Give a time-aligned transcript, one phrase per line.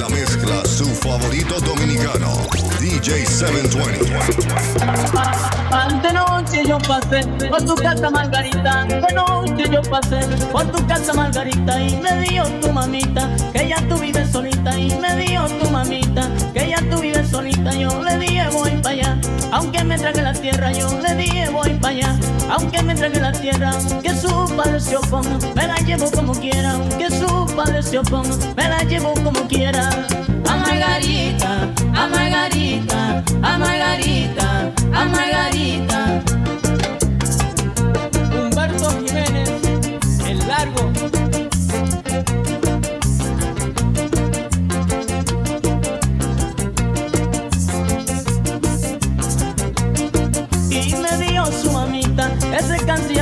[0.00, 0.62] La mezcla,
[1.00, 2.46] favorito dominicano,
[2.78, 4.04] DJ 720.
[6.02, 10.20] De noche yo pasé por tu casa Margarita, de noche yo pasé
[10.52, 14.94] por tu casa Margarita y me dio tu mamita que ya tú vives solita y
[14.96, 17.72] me dio tu mamita que ya tú vives solita.
[17.74, 19.18] Yo le dije voy para allá,
[19.52, 22.16] aunque me trague la tierra, yo le dije voy para allá,
[22.50, 23.72] aunque me trague la tierra,
[24.02, 28.36] que su padre se oponga, me la llevo como quiera, que su padre se oponga,
[28.56, 29.90] me la llevo como quiera.
[30.90, 36.79] Margarita, a Margarita, a Margarita, a Margarita.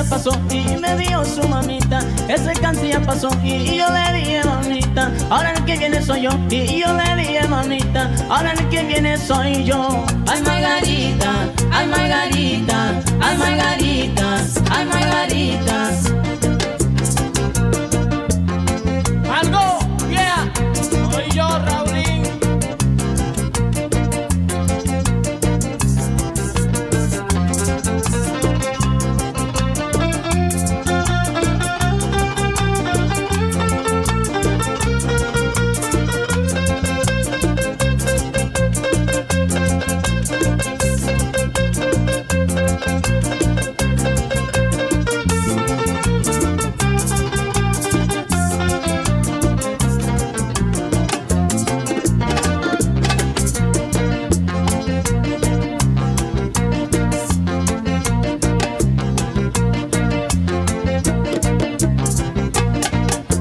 [0.09, 0.31] Pasó.
[0.51, 3.31] Y me dio su mamita, ese cáncer ya pasó.
[3.43, 6.31] Y yo le dije mamita, ahora el que viene soy yo.
[6.51, 10.05] Y yo le dije mamita, ahora el que viene soy yo.
[10.27, 11.31] Ay Margarita,
[11.73, 14.37] ay Margarita, ay Margarita,
[14.71, 16.28] ay Margarita.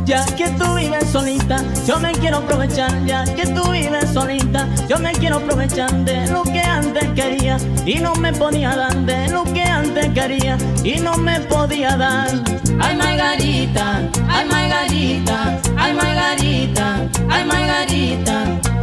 [0.07, 2.89] Ya que tú vives solita, yo me quiero aprovechar.
[3.05, 7.95] Ya que tú vives solita, yo me quiero aprovechar de lo que antes quería y
[7.95, 8.95] no me podía dar.
[8.95, 12.29] De lo que antes quería y no me podía dar.
[12.79, 13.99] Ay Margarita,
[14.29, 18.76] ay Margarita, ay Margarita, ay Margarita.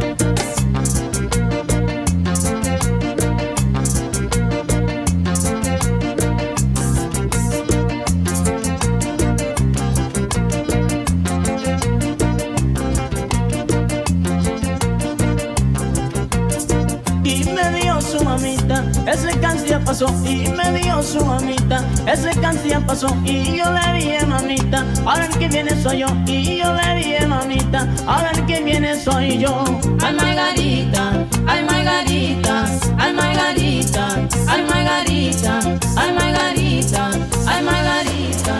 [19.95, 20.07] Pasó.
[20.25, 22.31] Y me dio su mamita, ese
[22.67, 23.07] ya pasó.
[23.23, 26.07] Y yo le dije mamita, ahora el que viene soy yo.
[26.27, 29.63] Y yo le dije mamita, ahora el que viene soy yo.
[30.03, 32.65] Ay Margarita, ay Margarita,
[32.97, 34.07] ay Margarita,
[34.47, 35.59] ay Margarita,
[35.95, 37.09] ay Margarita,
[37.47, 38.55] ay Margarita.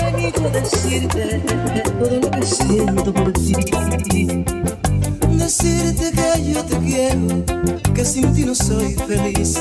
[0.00, 1.40] He venido a decirte
[2.00, 4.91] todo lo que siento por ti.
[5.54, 7.44] Decirte que yo te quiero,
[7.92, 9.60] que sin ti no soy feliz.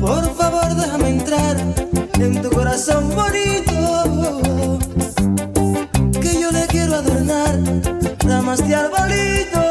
[0.00, 1.56] Por favor, déjame entrar
[2.18, 4.80] en tu corazón bonito.
[6.20, 7.56] Que yo le quiero adornar
[8.26, 9.67] ramas de arbolito.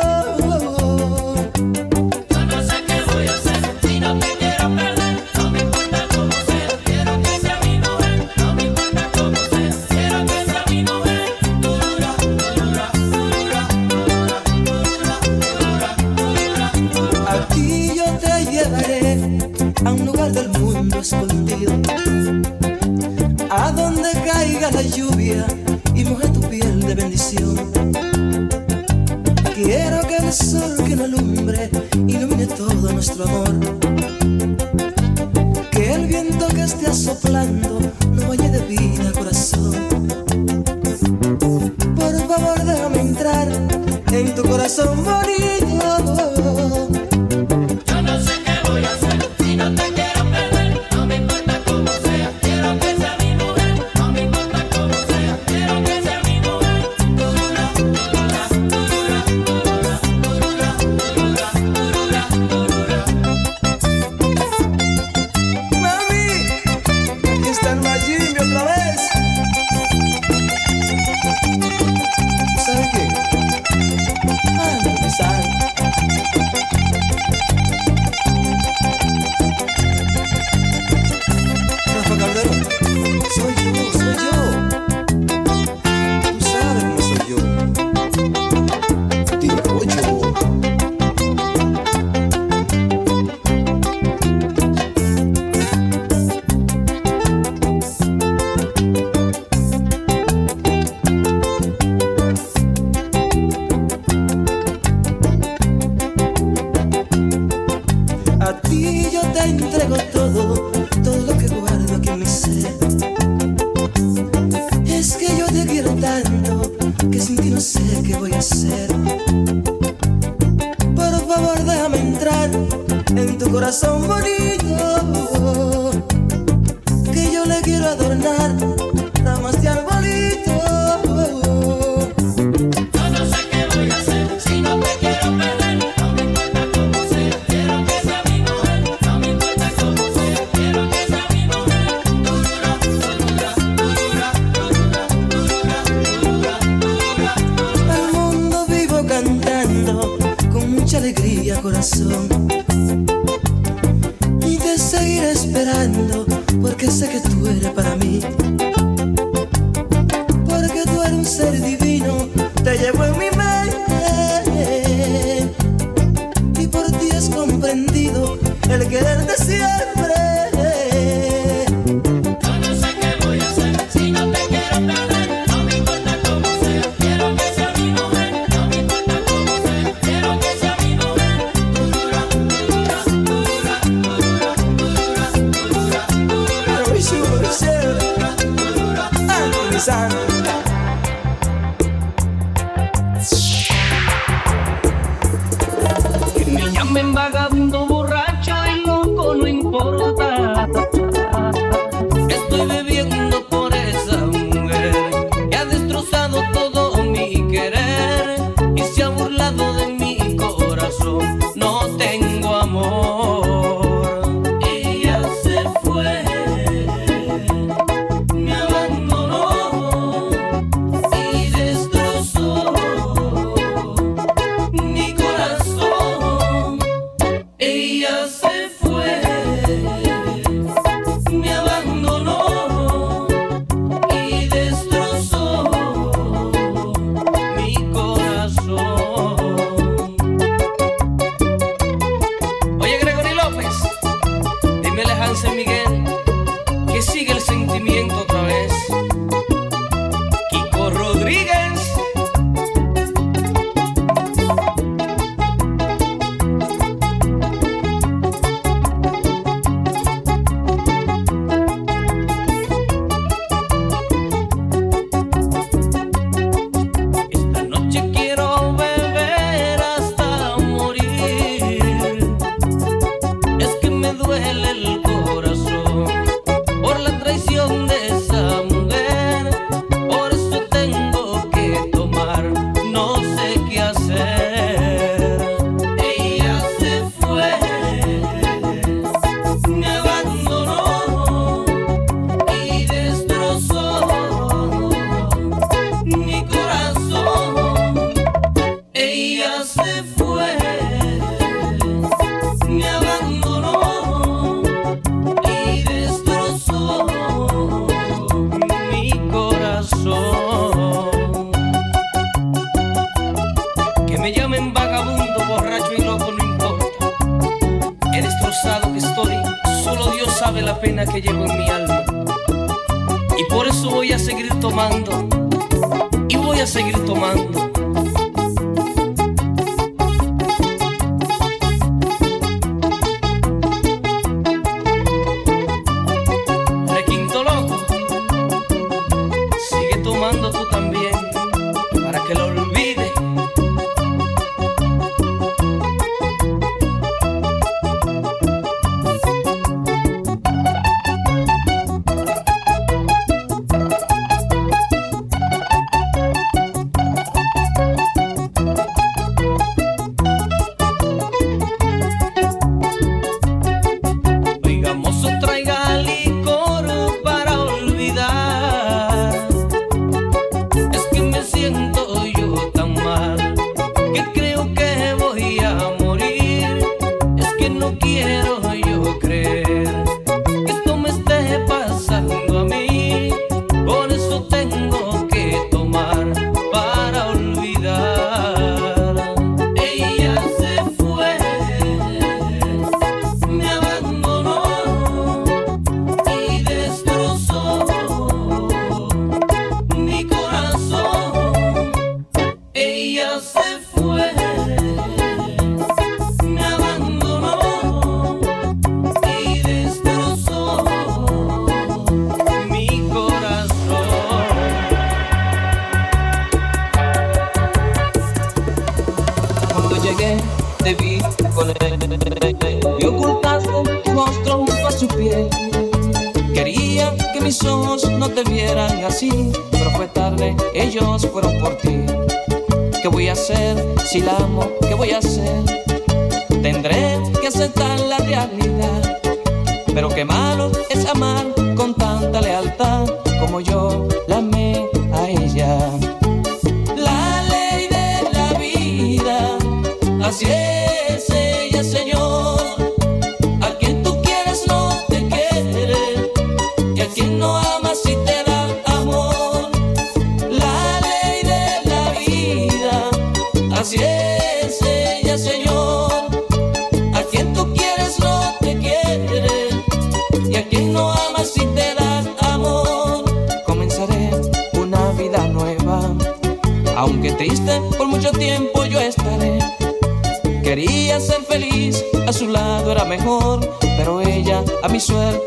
[30.28, 31.70] El sol que no alumbre
[32.06, 33.50] ilumine todo nuestro amor.
[35.72, 37.80] Que el viento que esté soplando
[38.12, 39.74] no vaya de vida, corazón.
[41.96, 43.48] Por favor, déjame entrar
[44.12, 45.02] en tu corazón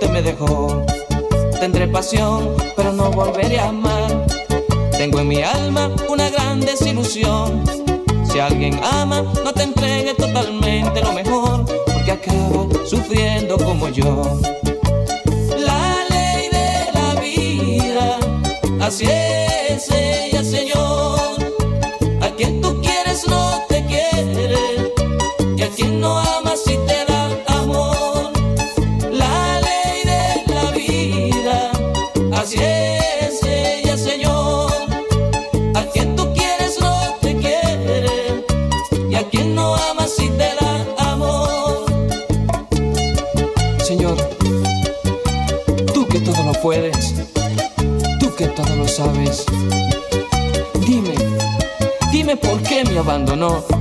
[0.00, 0.84] suerte me dejó.
[1.60, 4.26] Tendré pasión, pero no volveré a amar.
[4.92, 7.64] Tengo en mi alma una gran desilusión.
[8.24, 14.40] Si alguien ama, no te entregue totalmente lo mejor, porque acaba sufriendo como yo.
[15.58, 18.18] La ley de la vida,
[18.80, 21.18] así es ella, Señor.
[22.22, 23.69] A quien tú quieres no
[53.00, 53.79] abandonó.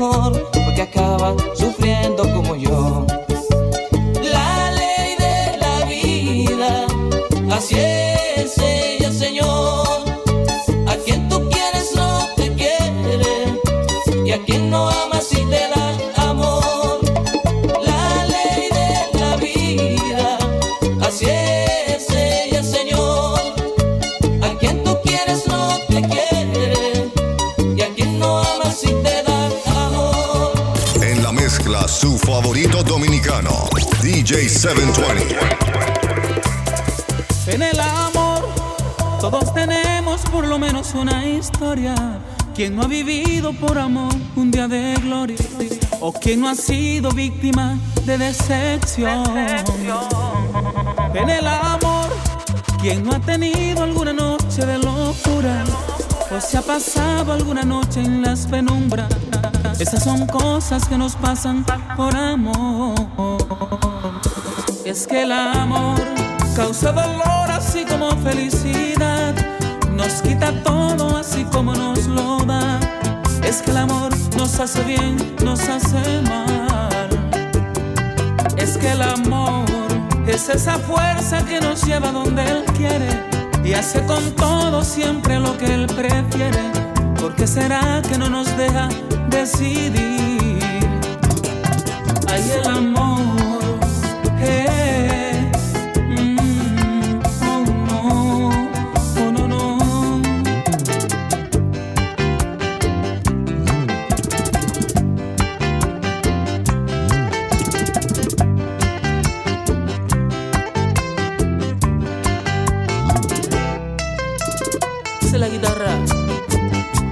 [0.00, 3.06] Porque acaba sufriendo como yo.
[4.32, 6.86] La ley de la vida,
[7.54, 8.09] así es
[34.30, 35.36] DJ720.
[37.48, 38.48] En el amor,
[39.20, 41.96] todos tenemos por lo menos una historia.
[42.54, 45.36] Quien no ha vivido por amor un día de gloria,
[45.98, 49.24] o quien no ha sido víctima de decepción.
[51.12, 52.06] En el amor,
[52.80, 55.64] quien no ha tenido alguna noche de locura,
[56.30, 59.08] o se ha pasado alguna noche en las penumbras.
[59.80, 63.19] Esas son cosas que nos pasan por amor.
[64.90, 66.00] Es que el amor
[66.56, 69.36] causa dolor así como felicidad.
[69.92, 72.80] Nos quita todo así como nos lo da.
[73.44, 77.08] Es que el amor nos hace bien, nos hace mal.
[78.56, 79.64] Es que el amor
[80.26, 83.10] es esa fuerza que nos lleva donde Él quiere
[83.62, 86.64] y hace con todo siempre lo que Él prefiere.
[87.20, 88.88] ¿Por qué será que no nos deja
[89.28, 90.58] decidir?
[92.26, 93.49] Hay el amor.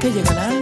[0.09, 0.58] Que llega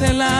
[0.00, 0.33] el amor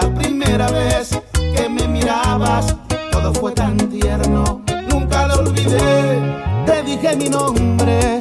[0.00, 2.76] la primera vez que me mirabas,
[3.10, 6.20] todo fue tan tierno, nunca lo olvidé,
[6.66, 8.20] te dije mi nombre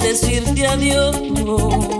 [0.00, 1.99] decirte adiós.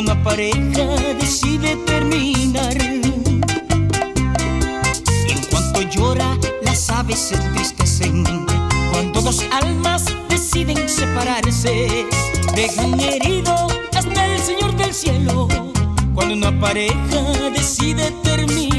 [0.00, 0.86] una pareja
[1.20, 2.74] decide terminar.
[5.26, 8.24] Y en cuanto llora, las aves se entristecen.
[8.92, 12.06] Cuando dos almas deciden separarse,
[12.54, 13.54] dejan herido
[13.94, 15.48] hasta el Señor del cielo.
[16.14, 17.20] Cuando una pareja
[17.54, 18.69] decide terminar.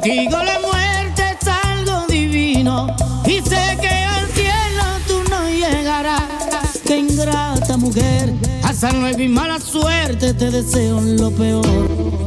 [0.00, 2.86] Contigo la muerte es algo divino
[3.26, 6.80] y sé que al cielo tú no llegarás.
[6.86, 8.32] Qué ingrata mujer,
[8.62, 11.66] hasta no nueva y mala suerte te deseo lo peor.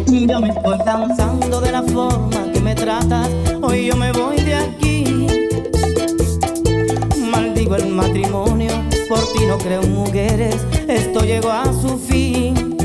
[0.05, 3.27] Yo me estoy cansando de la forma que me tratas,
[3.63, 5.27] hoy yo me voy de aquí.
[7.31, 8.71] Maldigo el matrimonio,
[9.09, 10.57] por ti no creo mujeres,
[10.87, 12.77] esto llegó a su fin.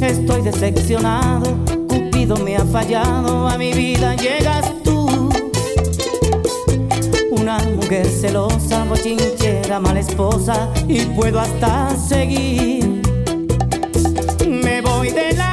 [0.00, 1.79] Estoy decepcionado
[2.36, 5.08] me ha fallado, a mi vida llegas tú.
[7.30, 13.02] Una mujer celosa, bochinchera, mala esposa, y puedo hasta seguir.
[14.46, 15.49] Me voy de la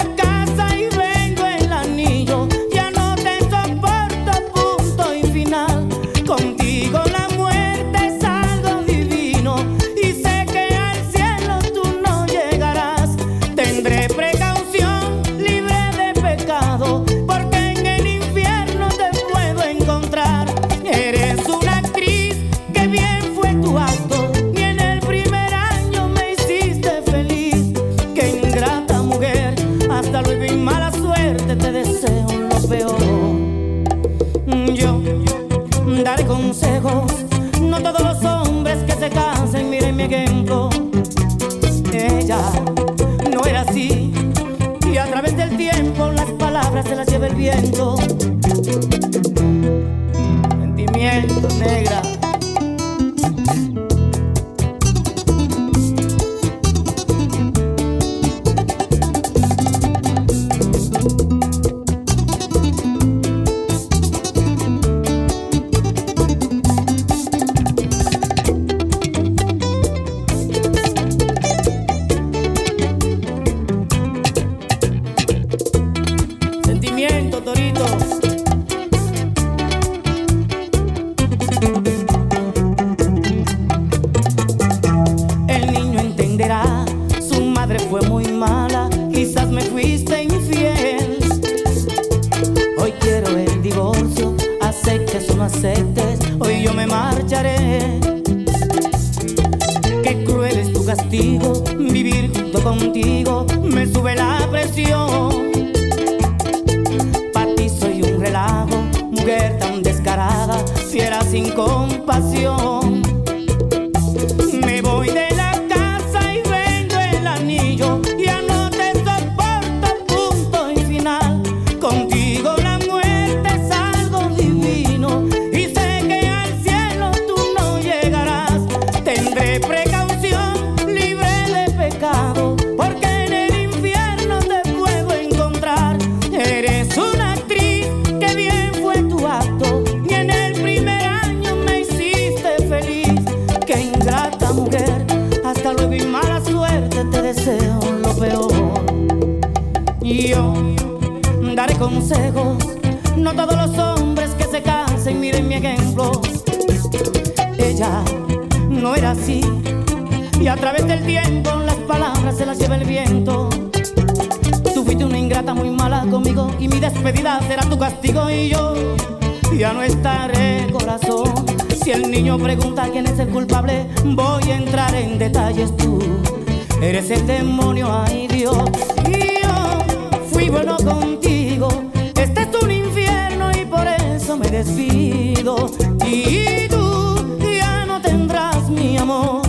[184.65, 189.41] y tú ya no tendrás mi amor.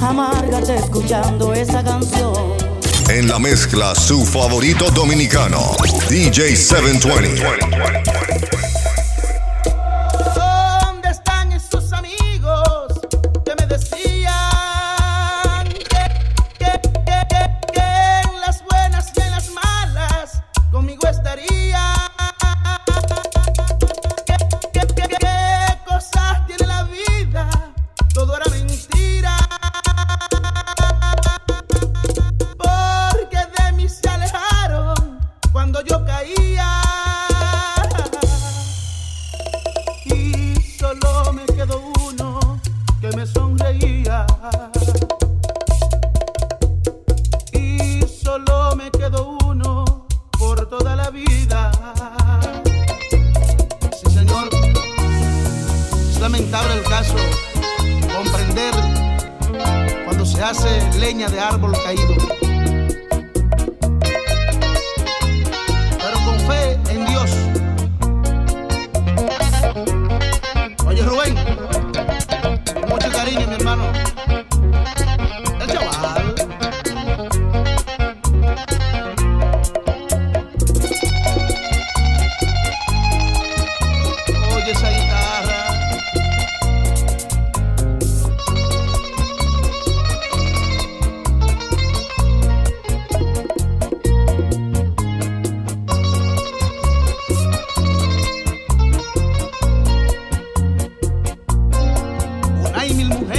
[0.00, 2.54] Amárgate escuchando esa canción.
[3.10, 5.76] En la mezcla, su favorito dominicano,
[6.08, 8.25] DJ 720.
[103.06, 103.35] el mujer.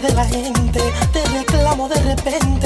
[0.00, 0.80] de la gente,
[1.12, 2.59] te reclamo de repente.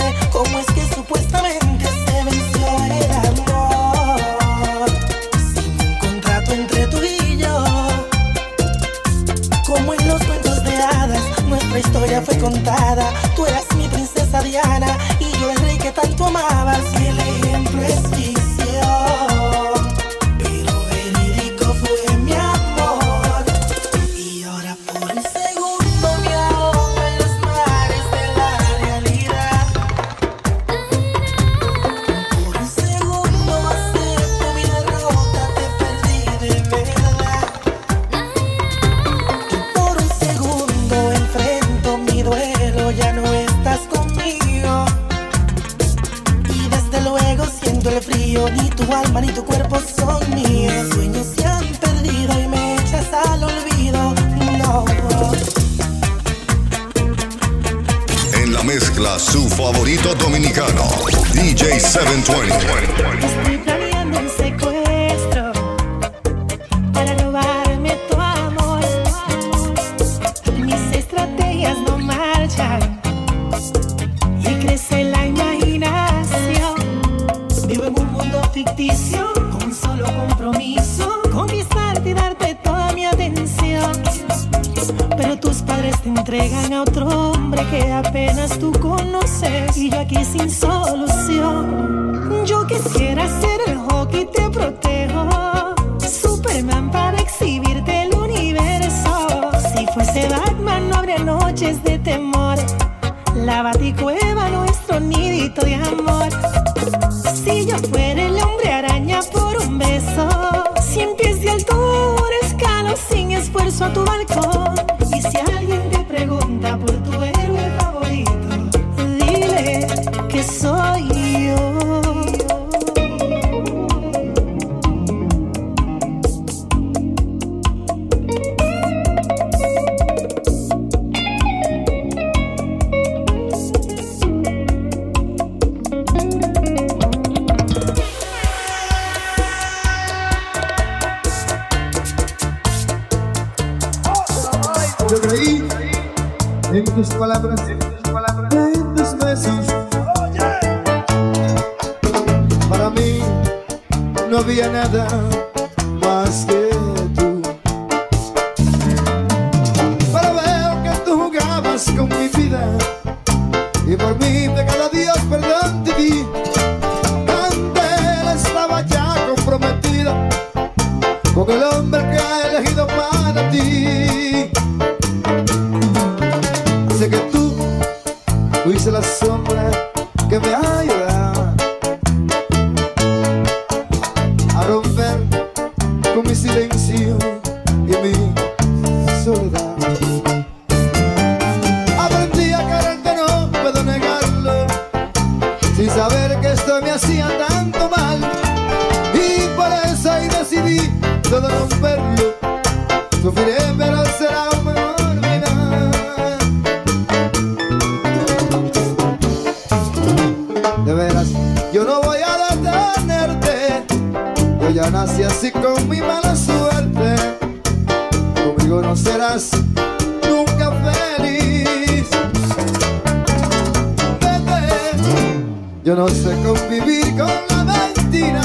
[225.84, 227.62] Yo no sé convivir con la
[227.94, 228.42] mentira.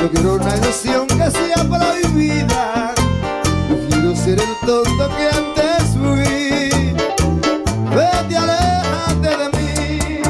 [0.00, 2.94] Yo quiero una ilusión que sea prohibida.
[3.68, 6.94] Yo quiero ser el tonto que antes fui.
[7.94, 10.20] Vete, aléjate de mí.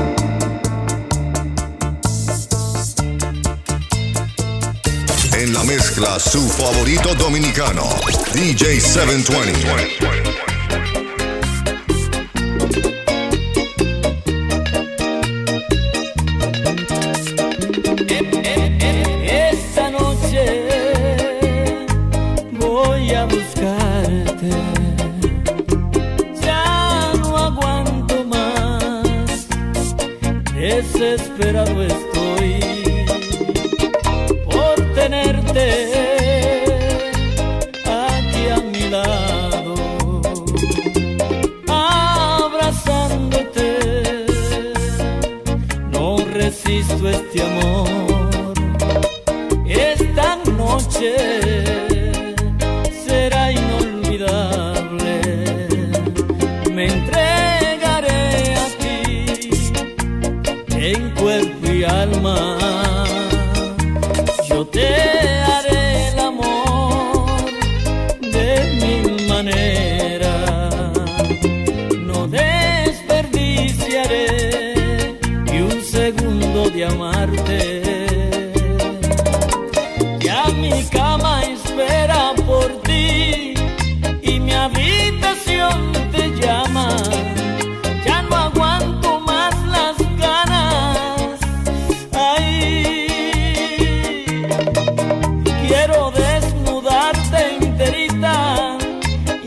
[5.34, 7.84] En la mezcla, su favorito dominicano
[8.34, 10.45] DJ 720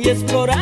[0.02, 0.59] y explorar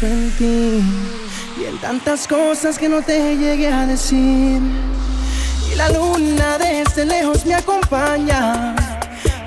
[0.00, 0.82] pienso en ti
[1.60, 4.60] y en tantas cosas que no te llegué a decir.
[5.70, 8.74] Y la luna desde lejos me acompaña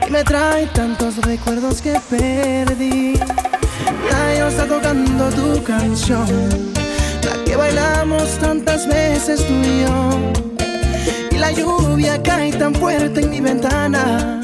[0.07, 3.19] y me trae tantos recuerdos que perdí.
[4.09, 6.27] Ya está tocando tu canción,
[7.23, 10.33] la que bailamos tantas veces tú y yo.
[11.31, 14.39] Y la lluvia cae tan fuerte en mi ventana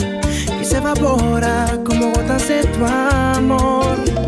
[0.60, 4.18] y se evapora como gotas de tu amor.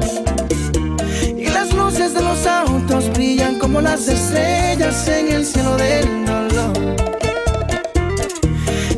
[1.92, 6.96] Luces de los autos brillan como las estrellas en el cielo del dolor.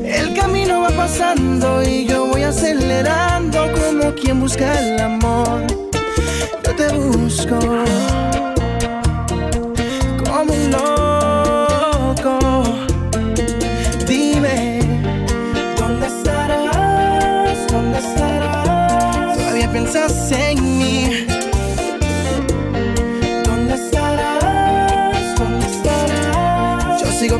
[0.05, 5.63] El camino va pasando y yo voy acelerando como quien busca el amor.
[6.63, 7.57] Yo te busco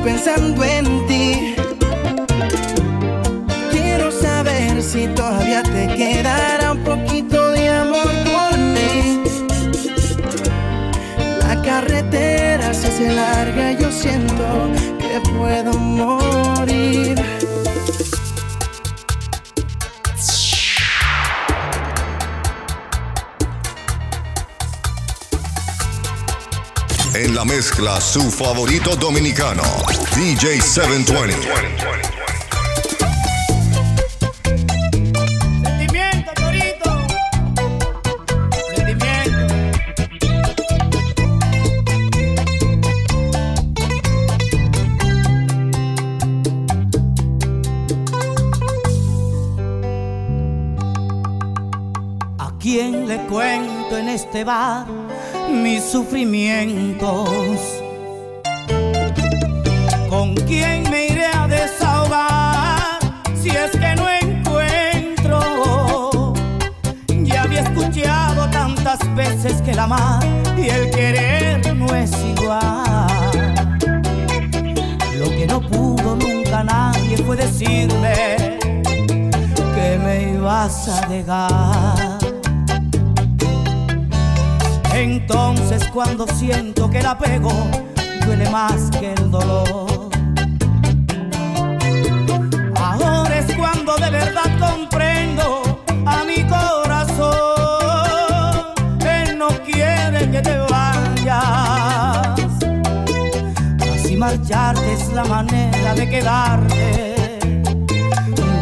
[0.04, 1.56] pensando en ti.
[3.72, 9.24] Quiero saber si todavía te quedará un poquito de amor por mí.
[11.39, 16.22] La carretera se hace larga yo siento que puedo morir.
[27.84, 29.63] Mezcla, su favorito dominicano,
[30.15, 31.47] DJ 720.
[35.63, 37.07] Sentimiento, Torito.
[38.75, 39.47] Sentimiento.
[52.39, 54.88] ¿A quién le cuento en este bar
[55.49, 57.72] mis sufrimientos?
[70.57, 73.29] Y el querer no es igual.
[75.17, 78.59] Lo que no pudo nunca nadie fue decirme
[79.75, 82.17] que me ibas a dejar.
[84.93, 87.51] Entonces cuando siento que el apego
[88.25, 90.09] duele más que el dolor.
[92.75, 95.62] Ahora es cuando de verdad comprendo
[104.38, 107.39] marcharte es la manera de quedarte.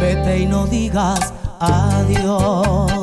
[0.00, 3.01] Vete y no digas adiós.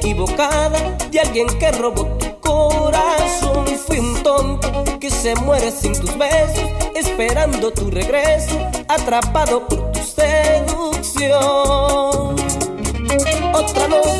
[0.00, 3.66] equivocada de alguien que robó tu corazón.
[3.86, 10.00] Fui un tonto que se muere sin tus besos, esperando tu regreso, atrapado por tu
[10.00, 11.30] seducción.
[13.52, 14.19] Otra noche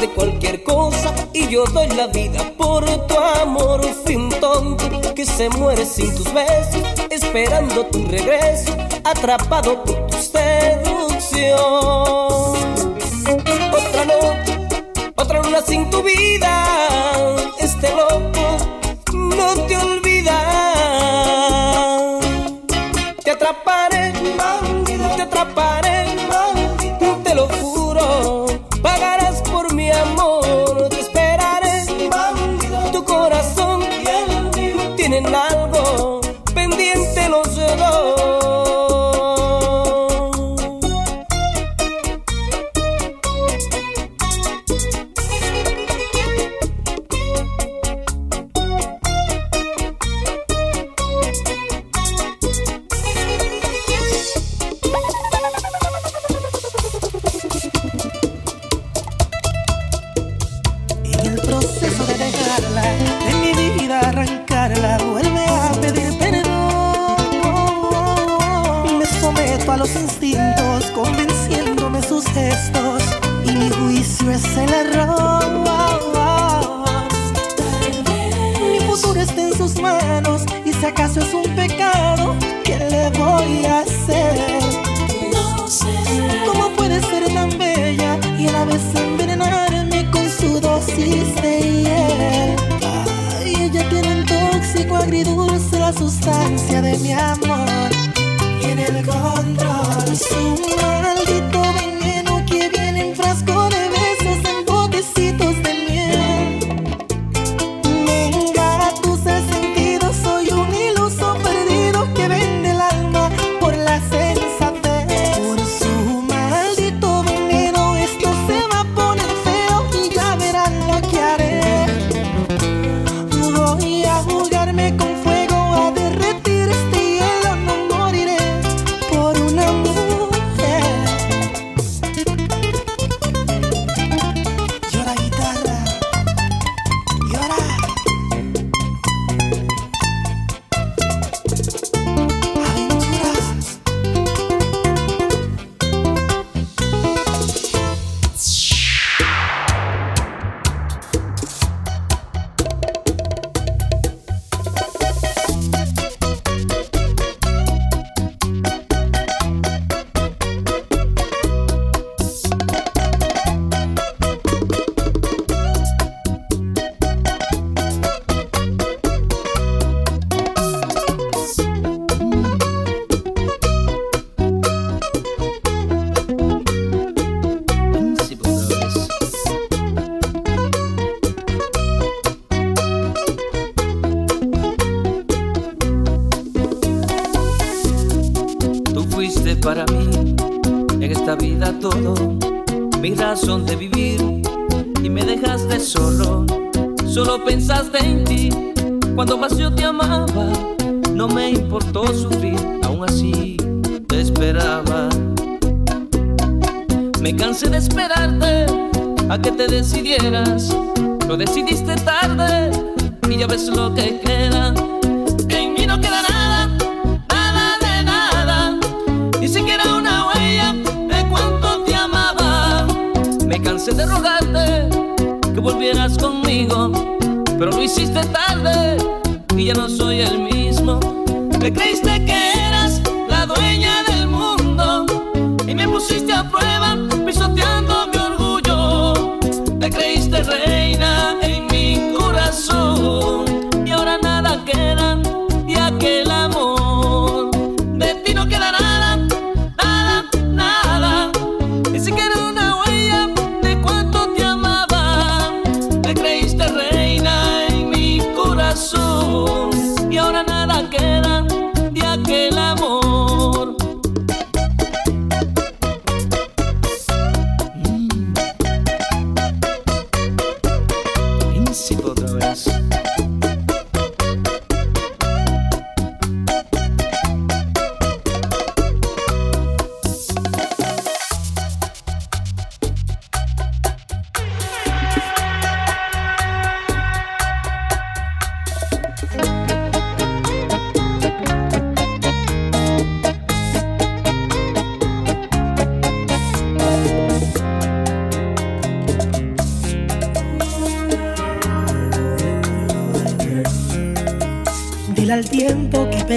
[0.00, 3.80] de cualquier cosa y yo doy la vida por tu amor.
[4.04, 10.16] Fui un tonto que se muere sin tus besos, esperando tu regreso, atrapado por tu
[10.18, 11.58] seducción.
[13.72, 14.58] Otra noche,
[15.16, 16.71] otra luna sin tu vida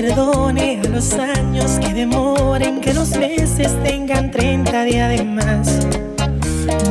[0.02, 5.88] perdone a los años que demoren, que los meses tengan 30 días de más.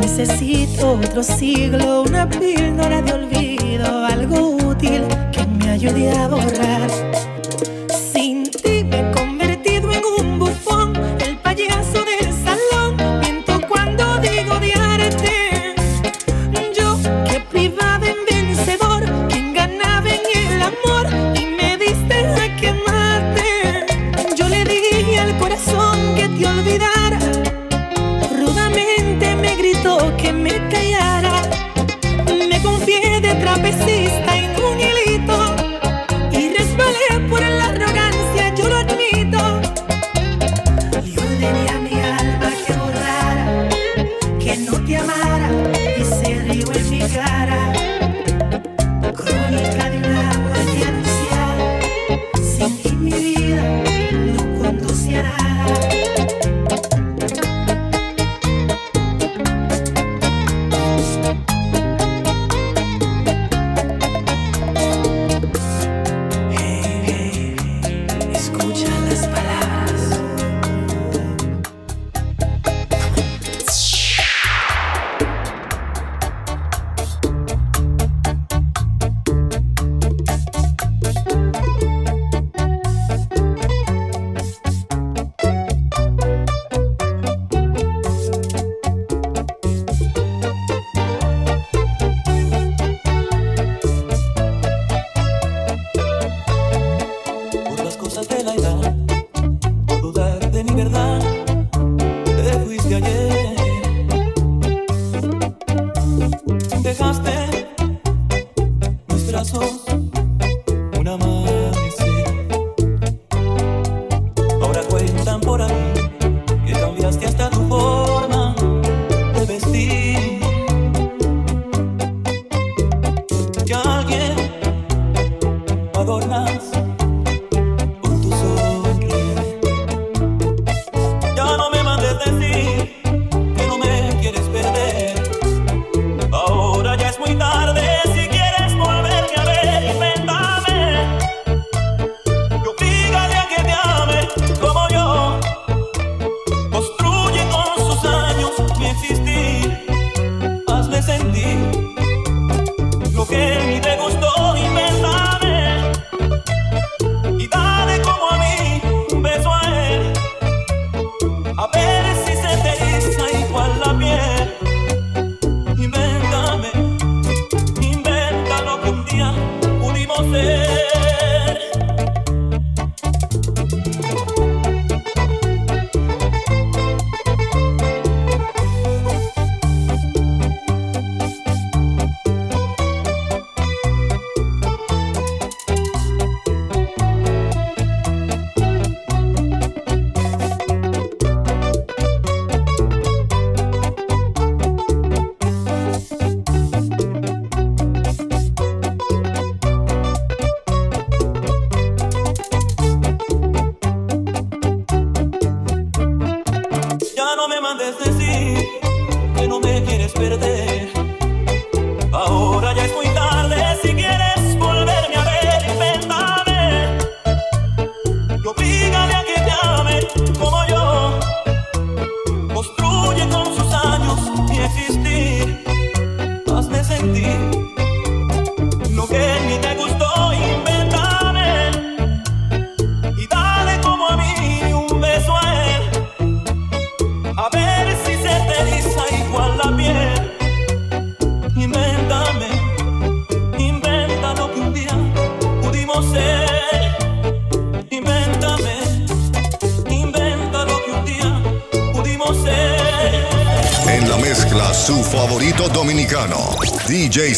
[0.01, 5.03] Necesito otro siglo, una píldora de olvido, algo útil
[5.33, 6.74] que me ayude a borrar.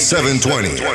[0.06, 0.85] 720.